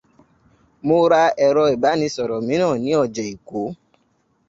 Mo 0.85 0.95
ra 1.11 1.21
ẹ̀rọ 1.45 1.63
ìbánisọ̀rọ̀ 1.75 2.43
mìíràn 2.47 2.75
ní 2.83 2.91
ọjà 3.03 3.23
Èkó 3.33 3.61